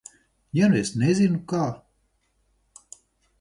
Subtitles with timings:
[0.59, 1.61] Ja nu es nezinu, kā?